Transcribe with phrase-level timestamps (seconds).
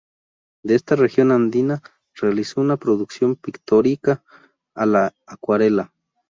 [0.63, 1.83] De esta región andina
[2.15, 4.23] realizó una producción pictórica,
[4.73, 5.93] a la acuarela.